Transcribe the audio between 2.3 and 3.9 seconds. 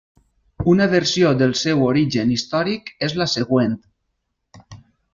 històric és la següent.